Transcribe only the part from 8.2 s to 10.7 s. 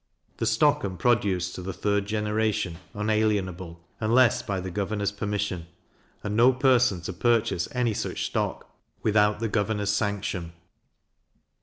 stock without the governor's sanction.